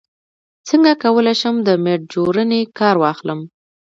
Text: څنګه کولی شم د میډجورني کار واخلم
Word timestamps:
څنګه 0.67 0.91
کولی 1.03 1.35
شم 1.41 1.55
د 1.67 1.69
میډجورني 1.83 2.61
کار 2.79 2.95
واخلم 3.03 3.39